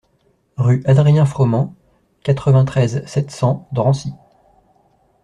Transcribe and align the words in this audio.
Rue 0.57 0.81
Adrien 0.87 1.27
Froment, 1.27 1.75
quatre-vingt-treize, 2.23 3.03
sept 3.05 3.29
cents 3.29 3.67
Drancy 3.71 4.15